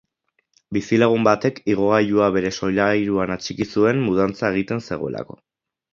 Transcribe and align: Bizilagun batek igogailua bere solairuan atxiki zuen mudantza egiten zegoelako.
Bizilagun 0.77 1.27
batek 1.27 1.59
igogailua 1.73 2.31
bere 2.37 2.53
solairuan 2.61 3.35
atxiki 3.39 3.69
zuen 3.75 4.05
mudantza 4.07 4.55
egiten 4.55 4.83
zegoelako. 4.89 5.39